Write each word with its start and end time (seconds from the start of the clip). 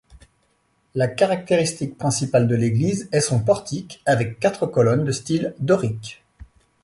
La 0.95 1.07
caractéristique 1.07 1.95
principale 1.95 2.47
de 2.47 2.55
l'église 2.55 3.07
est 3.11 3.21
son 3.21 3.39
portique, 3.39 4.01
avec 4.07 4.39
quatre 4.39 4.65
colonnes 4.65 5.05
de 5.05 5.11
style 5.11 5.53
dorique. 5.59 6.23